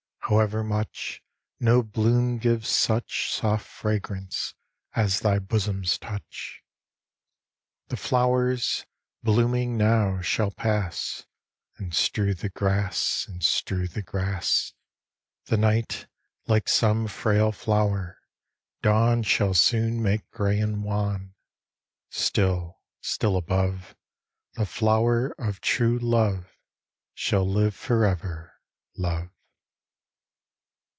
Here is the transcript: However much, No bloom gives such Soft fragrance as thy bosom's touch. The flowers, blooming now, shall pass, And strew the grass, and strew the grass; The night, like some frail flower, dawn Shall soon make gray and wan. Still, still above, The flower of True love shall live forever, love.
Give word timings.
However 0.25 0.63
much, 0.63 1.21
No 1.59 1.83
bloom 1.83 2.37
gives 2.37 2.69
such 2.69 3.29
Soft 3.33 3.67
fragrance 3.67 4.53
as 4.93 5.19
thy 5.19 5.39
bosom's 5.39 5.97
touch. 5.97 6.61
The 7.89 7.97
flowers, 7.97 8.85
blooming 9.23 9.75
now, 9.75 10.21
shall 10.21 10.49
pass, 10.51 11.25
And 11.75 11.93
strew 11.93 12.33
the 12.33 12.47
grass, 12.47 13.25
and 13.27 13.43
strew 13.43 13.89
the 13.89 14.01
grass; 14.03 14.71
The 15.47 15.57
night, 15.57 16.07
like 16.47 16.69
some 16.69 17.07
frail 17.09 17.51
flower, 17.51 18.17
dawn 18.81 19.23
Shall 19.23 19.53
soon 19.53 20.01
make 20.01 20.29
gray 20.29 20.61
and 20.61 20.81
wan. 20.85 21.33
Still, 22.09 22.79
still 23.01 23.35
above, 23.35 23.97
The 24.53 24.65
flower 24.65 25.35
of 25.37 25.59
True 25.59 25.99
love 25.99 26.55
shall 27.13 27.45
live 27.45 27.75
forever, 27.75 28.53
love. 28.95 29.27